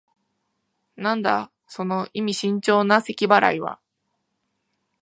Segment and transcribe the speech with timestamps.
[0.95, 3.79] なんだ、その意味深長なせき払いは。